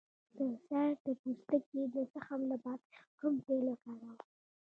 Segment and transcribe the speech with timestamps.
[0.37, 2.83] د سر د پوستکي د زخم لپاره
[3.19, 4.17] کوم تېل وکاروم؟